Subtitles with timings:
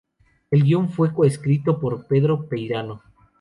[0.49, 3.03] El guión fue coescrito por Pedro Peirano.